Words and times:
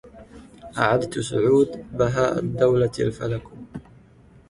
أعدت 0.77 1.19
سعود 1.19 1.85
بهاء 1.97 2.39
الدولة 2.39 2.91
الفلك 2.99 3.43